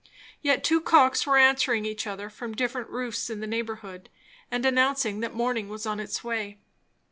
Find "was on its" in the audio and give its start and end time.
5.69-6.23